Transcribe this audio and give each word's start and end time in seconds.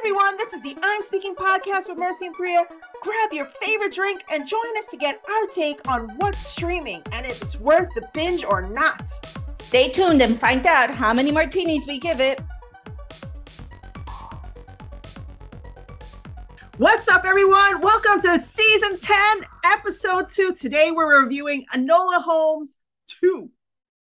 everyone. 0.00 0.34
This 0.38 0.54
is 0.54 0.62
the 0.62 0.74
I'm 0.82 1.02
Speaking 1.02 1.34
podcast 1.34 1.86
with 1.86 1.98
Mercy 1.98 2.24
and 2.24 2.34
Priya. 2.34 2.64
Grab 3.02 3.32
your 3.32 3.44
favorite 3.60 3.92
drink 3.92 4.24
and 4.32 4.48
join 4.48 4.78
us 4.78 4.86
to 4.86 4.96
get 4.96 5.20
our 5.28 5.46
take 5.48 5.86
on 5.86 6.08
what's 6.16 6.46
streaming 6.46 7.02
and 7.12 7.26
if 7.26 7.42
it's 7.42 7.60
worth 7.60 7.92
the 7.94 8.08
binge 8.14 8.42
or 8.42 8.62
not. 8.66 9.10
Stay 9.52 9.90
tuned 9.90 10.22
and 10.22 10.40
find 10.40 10.66
out 10.66 10.94
how 10.94 11.12
many 11.12 11.30
martinis 11.30 11.86
we 11.86 11.98
give 11.98 12.18
it. 12.18 12.40
What's 16.78 17.06
up, 17.08 17.26
everyone? 17.26 17.82
Welcome 17.82 18.22
to 18.22 18.40
season 18.40 18.96
10, 18.98 19.16
episode 19.66 20.30
2. 20.30 20.54
Today 20.54 20.92
we're 20.92 21.24
reviewing 21.24 21.66
Enola 21.74 22.22
Holmes 22.22 22.78
2. 23.20 23.50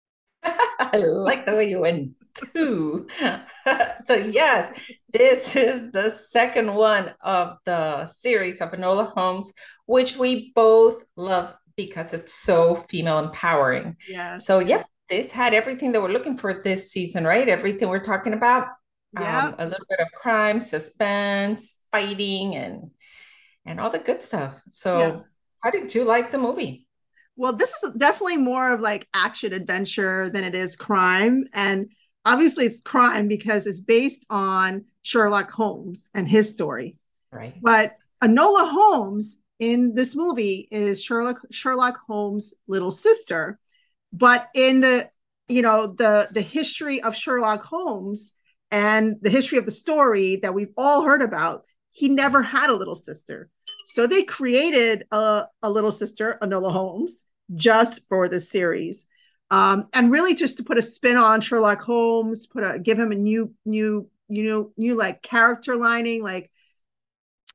I 0.45 0.99
like 0.99 1.47
the 1.47 1.57
way 1.57 1.69
you 1.69 1.81
went 1.81 2.13
two. 2.35 3.07
so 4.05 4.15
yes, 4.15 4.81
this 5.13 5.57
is 5.57 5.91
the 5.93 6.11
second 6.11 6.75
one 6.75 7.13
of 7.23 7.59
the 7.65 8.07
series 8.07 8.61
of 8.61 8.71
Enola 8.73 9.13
Holmes, 9.13 9.53
which 9.87 10.17
we 10.17 10.53
both 10.55 11.03
love 11.17 11.55
because 11.77 12.13
it's 12.13 12.35
so 12.35 12.77
female 12.77 13.19
empowering. 13.19 13.97
Yeah. 14.09 14.37
So 14.37 14.59
yep, 14.61 14.87
this 15.09 15.33
had 15.33 15.55
everything 15.55 15.93
that 15.93 16.03
we're 16.03 16.13
looking 16.13 16.37
for 16.37 16.63
this 16.63 16.91
season, 16.93 17.25
right? 17.25 17.49
Everything 17.49 17.89
we're 17.89 18.01
talking 18.05 18.33
about. 18.35 18.69
Yeah. 19.19 19.47
Um, 19.47 19.55
a 19.59 19.65
little 19.65 19.87
bit 19.89 20.01
of 20.01 20.13
crime, 20.13 20.61
suspense, 20.61 21.77
fighting, 21.91 22.55
and 22.55 22.91
and 23.67 23.81
all 23.81 23.91
the 23.91 23.99
good 23.99 24.23
stuff. 24.23 24.63
So, 24.71 24.99
Yeah. 24.99 25.21
how 25.63 25.71
did 25.71 25.95
you 25.95 26.05
like 26.05 26.31
the 26.31 26.39
movie? 26.39 26.87
Well, 27.37 27.53
this 27.55 27.73
is 27.83 27.93
definitely 27.97 28.37
more 28.37 28.73
of 28.73 28.81
like 28.81 29.09
action 29.15 29.53
adventure 29.53 30.29
than 30.31 30.45
it 30.45 30.55
is 30.55 30.77
crime. 30.77 31.45
And 31.53 31.91
obviously, 32.25 32.67
it's 32.67 32.81
crime 32.81 33.29
because 33.29 33.67
it's 33.67 33.81
based 33.81 34.25
on 34.31 34.85
Sherlock 35.03 35.51
Holmes 35.51 36.09
and 36.15 36.29
his 36.29 36.53
story. 36.53 36.97
Right. 37.33 37.55
But 37.61 37.97
Enola 38.23 38.71
Holmes 38.71 39.41
in 39.59 39.95
this 39.95 40.17
movie 40.17 40.69
is 40.71 41.03
Sherlock 41.03 41.41
Sherlock 41.51 41.99
Holmes' 42.07 42.55
little 42.67 42.91
sister. 42.91 43.59
But 44.13 44.49
in 44.55 44.81
the 44.81 45.09
you 45.49 45.63
know 45.63 45.89
the 45.89 46.29
the 46.33 46.43
history 46.43 47.03
of 47.03 47.17
Sherlock 47.17 47.63
Holmes 47.63 48.35
and 48.71 49.17
the 49.21 49.31
history 49.31 49.59
of 49.59 49.67
the 49.67 49.73
story 49.73 50.37
that 50.37 50.55
we've 50.55 50.73
all 50.77 51.03
heard 51.03 51.23
about, 51.23 51.65
he 51.93 52.09
never 52.09 52.43
had 52.43 52.71
a 52.71 52.75
little 52.75 52.95
sister. 52.95 53.51
So 53.87 54.07
they 54.07 54.23
created 54.23 55.05
a, 55.11 55.47
a 55.63 55.71
little 55.71 55.91
sister, 55.91 56.39
Enola 56.43 56.71
Holmes, 56.71 57.25
just 57.55 58.07
for 58.09 58.29
the 58.29 58.39
series. 58.39 59.07
Um, 59.51 59.89
and 59.95 60.13
really 60.13 60.35
just 60.35 60.59
to 60.59 60.65
put 60.65 60.79
a 60.79 60.83
spin 60.83 61.17
on 61.17 61.41
Sherlock 61.41 61.81
Holmes, 61.81 62.47
put 62.47 62.63
a 62.63 62.79
give 62.79 62.99
him 62.99 63.13
a 63.13 63.17
new, 63.17 63.53
new, 63.65 64.09
you 64.29 64.45
know, 64.45 64.73
new 64.77 64.95
like 64.95 65.23
character 65.23 65.77
lining, 65.77 66.23
like 66.23 66.51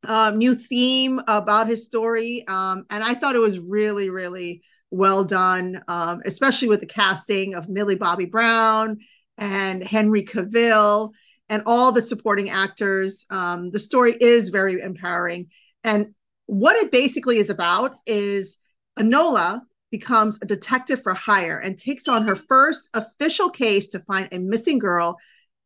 um, 0.04 0.38
new 0.38 0.56
theme 0.56 1.22
about 1.28 1.68
his 1.68 1.86
story. 1.86 2.44
Um, 2.48 2.86
and 2.90 3.04
I 3.04 3.14
thought 3.14 3.36
it 3.36 3.40
was 3.40 3.60
really, 3.60 4.10
really 4.10 4.62
well 4.92 5.24
done, 5.24 5.82
um, 5.88 6.22
especially 6.26 6.68
with 6.68 6.80
the 6.80 6.86
casting 6.86 7.56
of 7.56 7.70
Millie 7.70 7.96
Bobby 7.96 8.26
Brown 8.26 8.98
and 9.38 9.84
Henry 9.84 10.24
Cavill 10.24 11.12
and 11.50 11.64
all 11.66 11.92
the 11.92 12.02
supporting 12.02 12.50
actors. 12.50 13.26
Um, 13.30 13.72
the 13.72 13.80
story 13.80 14.16
is 14.20 14.50
very 14.50 14.82
empowering. 14.82 15.48
And 15.84 16.14
what 16.48 16.76
it 16.78 16.92
basically 16.92 17.38
is 17.38 17.50
about 17.50 17.96
is 18.06 18.58
Enola 18.98 19.62
becomes 19.92 20.40
a 20.42 20.46
detective 20.46 21.02
for 21.04 21.14
hire 21.14 21.60
and 21.60 21.78
takes 21.78 22.08
on 22.08 22.28
her 22.28 22.36
first 22.36 22.90
official 22.94 23.50
case 23.50 23.88
to 23.90 24.00
find 24.00 24.28
a 24.32 24.40
missing 24.40 24.80
girl 24.80 25.18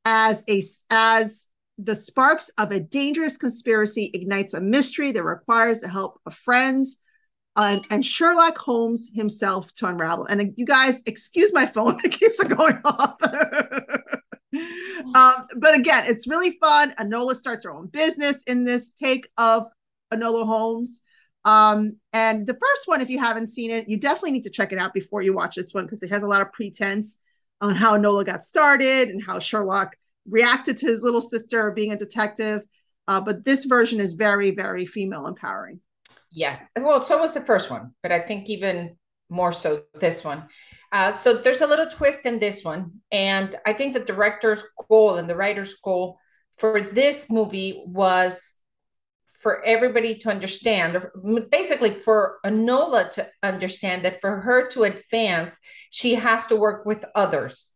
as 0.05 0.43
a 0.49 0.61
as 0.89 1.47
the 1.77 1.95
sparks 1.95 2.49
of 2.57 2.71
a 2.71 2.79
dangerous 2.79 3.37
conspiracy 3.37 4.11
ignites 4.13 4.53
a 4.53 4.59
mystery 4.59 5.11
that 5.11 5.23
requires 5.23 5.79
the 5.79 5.87
help 5.87 6.19
of 6.25 6.33
friends 6.33 6.97
and, 7.55 7.85
and 7.89 8.05
Sherlock 8.05 8.57
Holmes 8.57 9.09
himself 9.13 9.73
to 9.73 9.87
unravel. 9.87 10.25
And 10.25 10.53
you 10.55 10.65
guys, 10.65 11.01
excuse 11.05 11.51
my 11.53 11.65
phone, 11.65 11.99
it 12.03 12.11
keeps 12.11 12.43
going 12.43 12.79
off. 12.85 13.17
um, 15.15 15.47
but 15.57 15.77
again, 15.77 16.05
it's 16.07 16.27
really 16.27 16.57
fun. 16.61 16.93
Enola 16.99 17.35
starts 17.35 17.63
her 17.63 17.71
own 17.71 17.87
business 17.87 18.41
in 18.43 18.63
this 18.63 18.91
take 18.91 19.29
of 19.37 19.67
Enola 20.13 20.45
Holmes. 20.45 21.01
Um, 21.45 21.97
and 22.13 22.45
the 22.45 22.53
first 22.53 22.87
one, 22.87 23.01
if 23.01 23.09
you 23.09 23.19
haven't 23.19 23.47
seen 23.47 23.71
it, 23.71 23.87
you 23.87 23.97
definitely 23.97 24.31
need 24.31 24.43
to 24.43 24.49
check 24.49 24.71
it 24.71 24.79
out 24.79 24.93
before 24.93 25.21
you 25.21 25.33
watch 25.33 25.55
this 25.55 25.73
one 25.73 25.85
because 25.85 26.03
it 26.03 26.09
has 26.09 26.23
a 26.23 26.27
lot 26.27 26.41
of 26.41 26.51
pretense 26.51 27.17
on 27.61 27.75
how 27.75 27.95
Nola 27.95 28.25
got 28.25 28.43
started 28.43 29.09
and 29.09 29.23
how 29.23 29.39
Sherlock 29.39 29.95
reacted 30.27 30.77
to 30.79 30.87
his 30.87 31.01
little 31.01 31.21
sister 31.21 31.71
being 31.71 31.91
a 31.91 31.97
detective. 31.97 32.61
Uh, 33.07 33.19
but 33.19 33.43
this 33.43 33.65
version 33.65 33.99
is 33.99 34.13
very, 34.13 34.51
very 34.51 34.85
female 34.85 35.27
empowering. 35.27 35.79
Yes. 36.31 36.69
Well, 36.77 37.03
so 37.03 37.17
was 37.17 37.33
the 37.33 37.41
first 37.41 37.71
one, 37.71 37.95
but 38.03 38.11
I 38.11 38.19
think 38.19 38.49
even 38.49 38.97
more 39.29 39.51
so 39.51 39.83
this 39.99 40.23
one. 40.23 40.43
Uh, 40.91 41.11
so 41.11 41.33
there's 41.33 41.61
a 41.61 41.67
little 41.67 41.87
twist 41.87 42.25
in 42.25 42.39
this 42.39 42.63
one. 42.63 43.01
And 43.11 43.55
I 43.65 43.73
think 43.73 43.93
the 43.93 43.99
director's 43.99 44.63
goal 44.87 45.15
and 45.15 45.29
the 45.29 45.35
writer's 45.35 45.75
goal 45.83 46.19
for 46.57 46.81
this 46.81 47.29
movie 47.29 47.83
was 47.85 48.53
for 49.39 49.63
everybody 49.63 50.15
to 50.15 50.29
understand, 50.29 50.97
or 50.97 51.41
basically 51.49 51.91
for 51.91 52.39
Enola 52.45 53.09
to 53.11 53.27
understand 53.41 54.03
that 54.03 54.19
for 54.19 54.41
her 54.41 54.67
to 54.69 54.83
advance, 54.83 55.59
she 55.89 56.15
has 56.15 56.45
to 56.47 56.55
work 56.55 56.85
with 56.85 57.05
others 57.15 57.71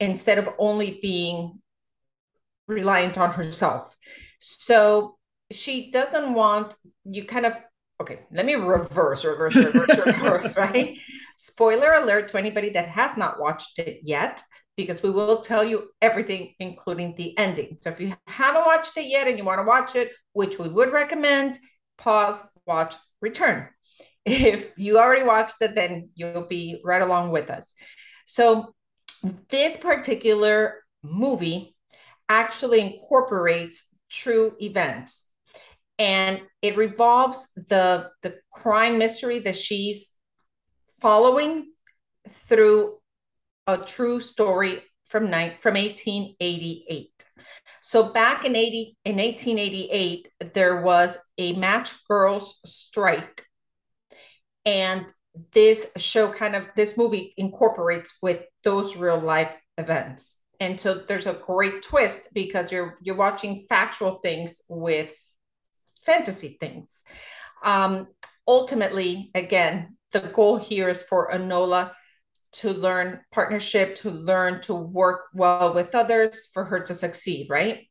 instead 0.00 0.38
of 0.38 0.48
only 0.58 0.98
being 1.00 1.60
reliant 2.66 3.16
on 3.16 3.32
herself. 3.32 3.96
So 4.40 5.16
she 5.52 5.90
doesn't 5.90 6.34
want 6.34 6.74
you 7.04 7.24
kind 7.24 7.46
of 7.46 7.54
okay, 8.00 8.20
let 8.30 8.44
me 8.44 8.54
reverse, 8.54 9.24
reverse, 9.24 9.54
reverse, 9.54 9.96
reverse, 10.06 10.56
right? 10.56 10.98
Spoiler 11.38 11.94
alert 11.94 12.28
to 12.28 12.38
anybody 12.38 12.70
that 12.70 12.88
has 12.88 13.16
not 13.16 13.40
watched 13.40 13.78
it 13.78 14.00
yet, 14.02 14.42
because 14.76 15.02
we 15.02 15.10
will 15.10 15.40
tell 15.40 15.64
you 15.64 15.88
everything, 16.02 16.54
including 16.60 17.14
the 17.16 17.36
ending. 17.38 17.78
So 17.80 17.90
if 17.90 18.00
you 18.00 18.14
haven't 18.26 18.64
watched 18.64 18.96
it 18.96 19.08
yet 19.08 19.26
and 19.26 19.38
you 19.38 19.44
want 19.44 19.58
to 19.58 19.64
watch 19.64 19.96
it, 19.96 20.12
which 20.32 20.58
we 20.58 20.68
would 20.68 20.92
recommend, 20.92 21.58
pause, 21.98 22.42
watch, 22.66 22.94
return. 23.20 23.68
If 24.28 24.76
you 24.76 24.98
already 24.98 25.22
watched 25.22 25.54
it, 25.60 25.76
then 25.76 26.10
you'll 26.16 26.48
be 26.48 26.80
right 26.84 27.00
along 27.00 27.30
with 27.30 27.48
us. 27.48 27.72
So 28.24 28.74
this 29.48 29.76
particular 29.76 30.82
movie 31.04 31.76
actually 32.28 32.80
incorporates 32.80 33.86
true 34.10 34.56
events 34.60 35.26
and 35.98 36.42
it 36.62 36.76
revolves 36.76 37.48
the 37.54 38.10
the 38.22 38.38
crime 38.52 38.98
mystery 38.98 39.38
that 39.40 39.56
she's 39.56 40.16
following 41.00 41.72
through 42.28 42.96
a 43.66 43.78
true 43.78 44.20
story 44.20 44.82
from 45.08 45.30
night 45.30 45.62
from 45.62 45.74
1888. 45.74 47.10
So 47.80 48.12
back 48.12 48.44
in 48.44 48.56
80 48.56 48.96
in 49.04 49.16
1888 49.16 50.28
there 50.54 50.80
was 50.80 51.18
a 51.38 51.52
match 51.54 51.94
girls 52.08 52.60
strike 52.64 53.44
and 54.64 55.06
this 55.52 55.86
show 55.96 56.28
kind 56.32 56.56
of 56.56 56.68
this 56.76 56.96
movie 56.96 57.34
incorporates 57.36 58.14
with 58.22 58.42
those 58.64 58.96
real 58.96 59.20
life 59.20 59.56
events. 59.78 60.36
And 60.58 60.80
so 60.80 60.94
there's 60.94 61.26
a 61.26 61.34
great 61.34 61.82
twist 61.82 62.28
because 62.32 62.72
you're 62.72 62.98
you're 63.02 63.16
watching 63.16 63.66
factual 63.68 64.14
things 64.14 64.62
with 64.68 65.14
fantasy 66.02 66.56
things. 66.58 67.04
Um, 67.62 68.08
ultimately, 68.48 69.30
again, 69.34 69.96
the 70.12 70.20
goal 70.20 70.56
here 70.56 70.88
is 70.88 71.02
for 71.02 71.30
Enola 71.30 71.92
to 72.60 72.72
learn 72.72 73.20
partnership, 73.32 73.96
to 73.96 74.10
learn 74.10 74.60
to 74.62 74.74
work 74.74 75.26
well 75.34 75.74
with 75.74 75.94
others, 75.94 76.48
for 76.52 76.64
her 76.64 76.80
to 76.80 76.94
succeed, 76.94 77.48
right? 77.50 77.86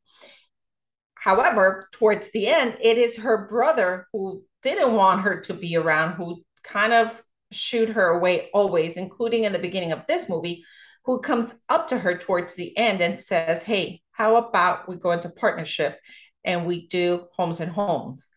However, 1.15 1.81
towards 1.91 2.31
the 2.31 2.47
end, 2.47 2.77
it 2.81 2.97
is 2.97 3.17
her 3.17 3.47
brother 3.47 4.07
who 4.13 4.43
didn't 4.61 4.93
want 4.93 5.21
her 5.21 5.41
to 5.41 5.53
be 5.53 5.75
around, 5.75 6.13
who 6.13 6.43
kind 6.63 6.93
of 6.93 7.21
shooed 7.51 7.89
her 7.89 8.09
away 8.09 8.49
always, 8.53 8.97
including 8.97 9.43
in 9.43 9.53
the 9.53 9.59
beginning 9.59 9.91
of 9.91 10.05
this 10.07 10.29
movie, 10.29 10.63
who 11.05 11.19
comes 11.19 11.55
up 11.69 11.87
to 11.87 11.99
her 11.99 12.17
towards 12.17 12.55
the 12.55 12.75
end 12.77 13.01
and 13.01 13.19
says, 13.19 13.63
Hey, 13.63 14.01
how 14.11 14.35
about 14.35 14.89
we 14.89 14.95
go 14.95 15.11
into 15.11 15.29
partnership 15.29 15.99
and 16.43 16.65
we 16.65 16.87
do 16.87 17.25
Holmes 17.35 17.59
and 17.59 17.71
Holmes? 17.71 18.29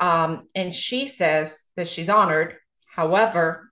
Um, 0.00 0.46
and 0.54 0.72
she 0.72 1.06
says 1.06 1.66
that 1.76 1.86
she's 1.86 2.08
honored. 2.08 2.56
However, 2.94 3.69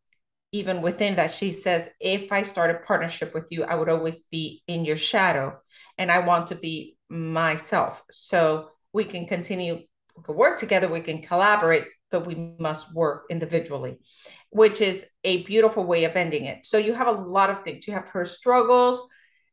even 0.53 0.81
within 0.81 1.17
that, 1.17 1.31
she 1.31 1.51
says, 1.51 1.91
if 2.01 2.33
I 2.33 2.43
start 2.43 2.71
a 2.71 2.87
partnership 2.87 3.35
with 3.35 3.49
you, 3.51 3.65
I 3.65 3.75
would 3.75 3.89
always 3.89 4.23
be 4.23 4.63
in 4.67 4.85
your 4.85 4.97
shadow 4.97 5.59
and 5.99 6.11
I 6.11 6.21
want 6.21 6.49
to 6.49 6.55
be 6.55 6.97
myself. 7.09 8.03
So 8.11 8.71
we 8.93 9.05
can 9.05 9.27
continue, 9.27 9.81
can 10.25 10.37
work 10.37 10.59
together, 10.59 10.89
we 10.89 11.01
can 11.01 11.23
collaborate, 11.23 11.85
but 12.11 12.27
we 12.27 12.55
must 12.59 12.93
work 12.95 13.25
individually, 13.29 13.99
which 14.51 14.81
is 14.81 15.05
a 15.25 15.43
beautiful 15.45 15.85
way 15.85 16.05
of 16.05 16.17
ending 16.17 16.47
it. 16.47 16.65
So 16.65 16.79
you 16.79 16.95
have 16.95 17.09
a 17.09 17.13
lot 17.13 17.51
of 17.51 17.63
things. 17.63 17.87
You 17.87 17.93
have 17.93 18.09
her 18.09 18.25
struggles, 18.25 19.07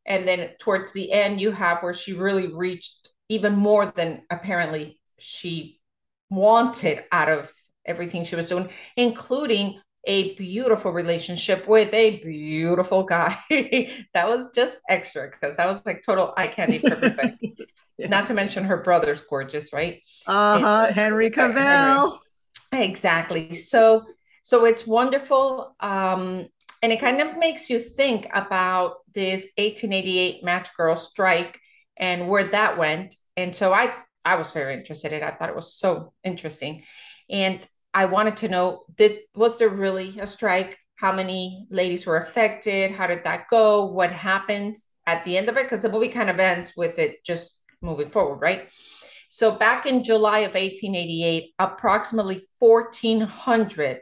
and 0.05 0.27
then 0.27 0.51
towards 0.59 0.93
the 0.93 1.11
end, 1.11 1.41
you 1.41 1.51
have 1.51 1.81
where 1.81 1.93
she 1.93 2.13
really 2.13 2.47
reached 2.47 3.09
even 3.27 3.55
more 3.55 3.85
than 3.87 4.21
apparently 4.29 4.99
she 5.19 5.81
wanted 6.29 7.03
out 7.11 7.29
of 7.29 7.51
everything 7.85 8.23
she 8.23 8.35
was 8.35 8.47
doing, 8.47 8.69
including 8.95 9.81
a 10.05 10.35
beautiful 10.35 10.91
relationship 10.91 11.67
with 11.67 11.93
a 11.93 12.19
beautiful 12.19 13.03
guy. 13.03 13.37
that 14.13 14.27
was 14.27 14.51
just 14.53 14.79
extra 14.89 15.29
because 15.29 15.57
that 15.57 15.67
was 15.67 15.81
like 15.85 16.03
total 16.03 16.33
eye 16.37 16.47
candy 16.47 16.79
for 16.79 16.93
everybody. 16.93 17.55
yeah. 17.97 18.07
Not 18.07 18.27
to 18.27 18.33
mention 18.33 18.65
her 18.65 18.77
brother's 18.77 19.21
gorgeous, 19.21 19.73
right? 19.73 20.01
Uh 20.27 20.59
huh. 20.59 20.93
Henry 20.93 21.31
Cavill. 21.31 22.17
Henry. 22.71 22.85
Exactly. 22.85 23.53
So, 23.53 24.03
so 24.43 24.65
it's 24.65 24.85
wonderful. 24.85 25.75
Um, 25.79 26.47
and 26.81 26.91
it 26.91 26.99
kind 26.99 27.21
of 27.21 27.37
makes 27.37 27.69
you 27.69 27.79
think 27.79 28.27
about 28.33 28.97
this 29.13 29.47
1888 29.57 30.43
match 30.43 30.69
girl 30.75 30.95
strike 30.97 31.59
and 31.97 32.27
where 32.27 32.43
that 32.43 32.77
went. 32.77 33.15
And 33.37 33.55
so 33.55 33.73
I, 33.73 33.93
I 34.23 34.35
was 34.35 34.51
very 34.51 34.75
interested 34.75 35.11
in 35.11 35.21
it. 35.21 35.23
I 35.23 35.31
thought 35.31 35.49
it 35.49 35.55
was 35.55 35.73
so 35.73 36.13
interesting. 36.23 36.83
And 37.29 37.65
I 37.95 38.05
wanted 38.05 38.35
to 38.37 38.49
know 38.49 38.83
did 38.97 39.19
was 39.35 39.57
there 39.57 39.69
really 39.69 40.19
a 40.19 40.27
strike? 40.27 40.77
How 40.97 41.13
many 41.13 41.65
ladies 41.69 42.05
were 42.05 42.17
affected? 42.17 42.91
How 42.91 43.07
did 43.07 43.23
that 43.23 43.47
go? 43.49 43.85
What 43.85 44.11
happens 44.11 44.89
at 45.07 45.23
the 45.23 45.37
end 45.37 45.47
of 45.47 45.55
it? 45.55 45.63
Because 45.63 45.81
the 45.81 45.89
movie 45.89 46.09
kind 46.09 46.29
of 46.29 46.37
ends 46.37 46.73
with 46.75 46.99
it 46.99 47.23
just 47.25 47.61
moving 47.81 48.07
forward, 48.07 48.41
right? 48.41 48.67
So 49.29 49.51
back 49.51 49.85
in 49.85 50.03
July 50.03 50.39
of 50.39 50.55
1888, 50.55 51.53
approximately 51.57 52.41
1,400 52.59 53.99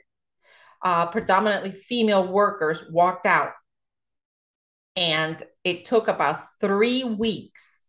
uh, 0.83 1.05
predominantly 1.07 1.71
female 1.71 2.27
workers 2.27 2.83
walked 2.91 3.27
out. 3.27 3.51
And 4.95 5.41
it 5.63 5.85
took 5.85 6.07
about 6.07 6.39
three 6.59 7.03
weeks 7.03 7.79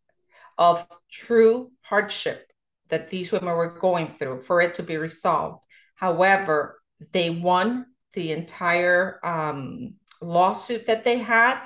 of 0.59 0.87
true 1.11 1.71
hardship 1.83 2.51
that 2.89 3.09
these 3.09 3.33
women 3.33 3.55
were 3.57 3.79
going 3.79 4.09
through 4.09 4.43
for 4.43 4.61
it 4.61 4.75
to 4.75 4.83
be 4.83 4.97
resolved. 4.97 5.64
However, 5.95 6.81
they 7.13 7.31
won 7.31 7.87
the 8.13 8.33
entire 8.33 9.21
um, 9.25 9.95
lawsuit 10.21 10.87
that 10.87 11.05
they 11.05 11.19
had. 11.19 11.61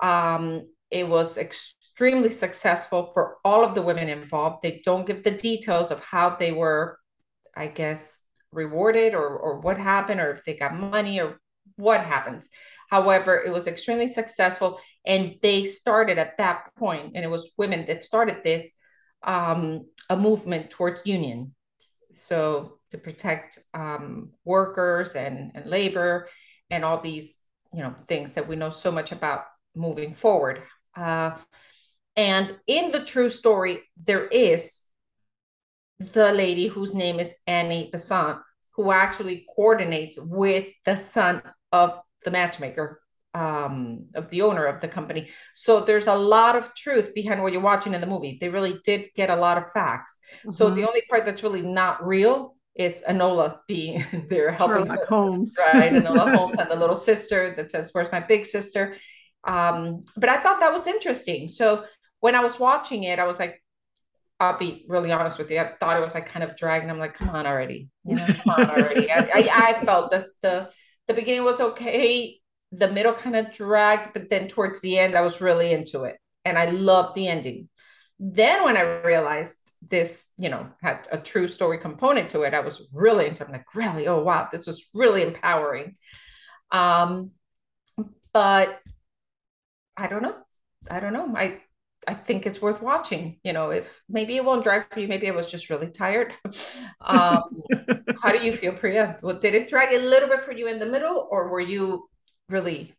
Um, 0.00 0.68
it 0.90 1.08
was 1.08 1.38
extremely 1.38 2.28
successful 2.28 3.10
for 3.12 3.36
all 3.44 3.64
of 3.64 3.74
the 3.74 3.82
women 3.82 4.08
involved. 4.08 4.62
They 4.62 4.80
don't 4.84 5.06
give 5.06 5.24
the 5.24 5.30
details 5.30 5.90
of 5.90 6.04
how 6.04 6.30
they 6.30 6.52
were, 6.52 6.98
I 7.56 7.66
guess, 7.66 8.20
rewarded 8.52 9.14
or, 9.14 9.26
or 9.28 9.60
what 9.60 9.78
happened, 9.78 10.20
or 10.20 10.32
if 10.32 10.44
they 10.44 10.56
got 10.56 10.74
money 10.74 11.20
or 11.20 11.40
what 11.76 12.00
happens. 12.00 12.50
However, 12.90 13.42
it 13.44 13.52
was 13.52 13.66
extremely 13.66 14.08
successful. 14.08 14.80
And 15.04 15.36
they 15.42 15.64
started 15.64 16.18
at 16.18 16.38
that 16.38 16.74
point, 16.76 17.12
and 17.14 17.24
it 17.24 17.30
was 17.30 17.52
women 17.58 17.86
that 17.86 18.04
started 18.04 18.42
this 18.42 18.74
um, 19.22 19.86
a 20.08 20.16
movement 20.16 20.70
towards 20.70 21.06
union. 21.06 21.54
So 22.14 22.78
to 22.90 22.98
protect 22.98 23.58
um, 23.72 24.30
workers 24.44 25.14
and, 25.14 25.52
and 25.54 25.66
labor 25.66 26.28
and 26.70 26.84
all 26.84 26.98
these 26.98 27.38
you 27.72 27.80
know 27.80 27.94
things 28.06 28.34
that 28.34 28.46
we 28.46 28.56
know 28.56 28.70
so 28.70 28.90
much 28.90 29.12
about 29.12 29.44
moving 29.74 30.12
forward. 30.12 30.62
Uh, 30.96 31.32
and 32.16 32.56
in 32.66 32.90
the 32.92 33.04
true 33.04 33.28
story 33.28 33.80
there 33.96 34.26
is 34.26 34.84
the 35.98 36.32
lady 36.32 36.66
whose 36.66 36.94
name 36.94 37.20
is 37.20 37.34
annie 37.46 37.88
besant 37.90 38.38
who 38.72 38.92
actually 38.92 39.46
coordinates 39.54 40.18
with 40.20 40.66
the 40.84 40.96
son 40.96 41.42
of 41.72 42.00
the 42.24 42.30
matchmaker 42.30 43.00
um, 43.34 44.06
of 44.14 44.30
the 44.30 44.42
owner 44.42 44.64
of 44.64 44.80
the 44.80 44.88
company. 44.88 45.28
So 45.54 45.80
there's 45.80 46.06
a 46.06 46.14
lot 46.14 46.56
of 46.56 46.74
truth 46.74 47.14
behind 47.14 47.42
what 47.42 47.52
you're 47.52 47.60
watching 47.60 47.92
in 47.92 48.00
the 48.00 48.06
movie. 48.06 48.38
They 48.40 48.48
really 48.48 48.78
did 48.84 49.08
get 49.14 49.28
a 49.28 49.36
lot 49.36 49.58
of 49.58 49.70
facts. 49.72 50.18
Mm-hmm. 50.38 50.52
So 50.52 50.70
the 50.70 50.86
only 50.86 51.02
part 51.10 51.24
that's 51.26 51.42
really 51.42 51.62
not 51.62 52.06
real 52.06 52.56
is 52.74 53.04
Enola 53.08 53.58
being 53.68 54.04
there 54.30 54.52
helping 54.52 54.86
Sherlock 54.86 55.06
Holmes. 55.06 55.56
Right. 55.58 55.92
Enola 55.92 56.34
Holmes 56.36 56.56
and 56.58 56.70
the 56.70 56.76
little 56.76 56.96
sister 56.96 57.54
that 57.56 57.70
says, 57.70 57.90
Where's 57.92 58.10
my 58.12 58.20
big 58.20 58.46
sister? 58.46 58.96
Um, 59.44 60.04
but 60.16 60.28
I 60.28 60.38
thought 60.38 60.60
that 60.60 60.72
was 60.72 60.86
interesting. 60.86 61.48
So 61.48 61.84
when 62.20 62.34
I 62.34 62.40
was 62.40 62.58
watching 62.58 63.02
it, 63.02 63.18
I 63.18 63.26
was 63.26 63.38
like, 63.38 63.60
I'll 64.40 64.58
be 64.58 64.84
really 64.88 65.12
honest 65.12 65.38
with 65.38 65.50
you. 65.50 65.60
I 65.60 65.68
thought 65.68 65.96
it 65.96 66.00
was 66.00 66.14
like 66.14 66.26
kind 66.26 66.42
of 66.42 66.56
dragging. 66.56 66.90
I'm 66.90 66.98
like, 66.98 67.14
come 67.14 67.30
on 67.30 67.46
already. 67.46 67.88
You 68.04 68.16
know, 68.16 68.26
come 68.26 68.54
on 68.58 68.70
already. 68.70 69.10
I, 69.10 69.18
I, 69.18 69.50
I 69.52 69.84
felt 69.84 70.10
the, 70.10 70.26
the 70.42 70.70
the 71.06 71.14
beginning 71.14 71.44
was 71.44 71.60
okay. 71.60 72.40
The 72.76 72.90
middle 72.90 73.12
kind 73.12 73.36
of 73.36 73.52
dragged, 73.52 74.12
but 74.12 74.28
then 74.28 74.48
towards 74.48 74.80
the 74.80 74.98
end, 74.98 75.14
I 75.14 75.22
was 75.22 75.40
really 75.40 75.72
into 75.72 76.04
it. 76.04 76.18
And 76.44 76.58
I 76.58 76.70
loved 76.70 77.14
the 77.14 77.28
ending. 77.28 77.68
Then 78.18 78.64
when 78.64 78.76
I 78.76 78.82
realized 79.02 79.58
this, 79.88 80.26
you 80.38 80.48
know, 80.48 80.68
had 80.82 81.06
a 81.10 81.18
true 81.18 81.48
story 81.48 81.78
component 81.78 82.30
to 82.30 82.42
it, 82.42 82.54
I 82.54 82.60
was 82.60 82.82
really 82.92 83.26
into. 83.26 83.44
I'm 83.44 83.52
like, 83.52 83.74
really, 83.74 84.06
oh 84.06 84.22
wow, 84.22 84.48
this 84.50 84.66
was 84.66 84.84
really 84.94 85.22
empowering. 85.22 85.96
Um, 86.70 87.30
but 88.32 88.80
I 89.96 90.08
don't 90.08 90.22
know. 90.22 90.36
I 90.90 91.00
don't 91.00 91.12
know. 91.12 91.32
I 91.36 91.60
I 92.06 92.14
think 92.14 92.46
it's 92.46 92.60
worth 92.60 92.82
watching. 92.82 93.38
You 93.44 93.52
know, 93.52 93.70
if 93.70 94.02
maybe 94.08 94.36
it 94.36 94.44
won't 94.44 94.64
drag 94.64 94.92
for 94.92 95.00
you, 95.00 95.08
maybe 95.08 95.28
I 95.28 95.34
was 95.34 95.46
just 95.50 95.70
really 95.70 95.90
tired. 95.90 96.34
Um, 97.06 97.42
how 98.22 98.32
do 98.32 98.42
you 98.42 98.56
feel, 98.56 98.72
Priya? 98.72 99.18
Well, 99.20 99.38
did 99.38 99.54
it 99.54 99.68
drag 99.68 99.92
a 99.92 99.98
little 99.98 100.26
bit 100.26 100.40
for 100.40 100.52
you 100.52 100.68
in 100.68 100.78
the 100.78 100.86
middle, 100.86 101.28
or 101.30 101.48
were 101.48 101.60
you 101.60 102.08
really 102.48 102.92